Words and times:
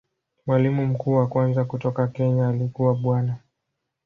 Mwalimu 0.47 0.85
mkuu 0.85 1.13
wa 1.13 1.27
kwanza 1.27 1.65
kutoka 1.65 2.07
Kenya 2.07 2.47
alikuwa 2.47 2.95
Bwana. 2.95 3.37